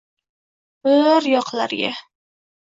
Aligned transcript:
bi-i-ir 0.83 1.27
yoqlarga 1.35 1.93